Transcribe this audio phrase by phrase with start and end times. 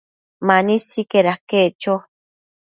[0.47, 1.95] Mani sicaid aquec cho